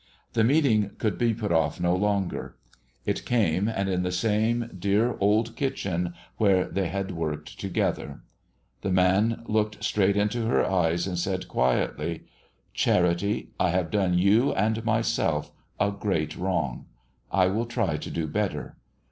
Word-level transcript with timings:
The 0.33 0.43
meeting 0.43 0.95
could 0.97 1.19
be 1.19 1.31
put 1.31 1.51
off 1.51 1.79
no 1.79 1.95
longer. 1.95 2.57
It 3.05 3.23
came, 3.23 3.67
and 3.67 3.87
in 3.87 4.01
the 4.01 4.11
same 4.11 4.71
dear 4.79 5.15
old 5.19 5.55
kitchen 5.55 6.15
where 6.37 6.65
they 6.67 6.87
had 6.87 7.11
worked 7.11 7.59
together. 7.59 8.21
The 8.81 8.89
man 8.89 9.43
looked 9.45 9.83
straight 9.83 10.17
into 10.17 10.47
her 10.47 10.65
eyes 10.65 11.05
and 11.05 11.19
said, 11.19 11.47
quietly: 11.47 12.23
"Charity, 12.73 13.49
I 13.59 13.69
have 13.69 13.91
done 13.91 14.17
you 14.17 14.51
and 14.55 14.83
myself 14.83 15.51
a 15.79 15.91
great 15.91 16.35
wrong. 16.35 16.87
I 17.31 17.45
shall 17.45 17.65
try 17.65 17.97
to 17.97 18.09
do 18.09 18.25
better. 18.25 18.77